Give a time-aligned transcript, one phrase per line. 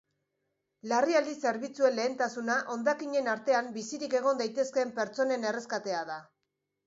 [0.91, 6.19] Larrialdi zerbitzuen lehentasuna hondakinen artean bizirik egon daitezken pertsonen erreskatea da.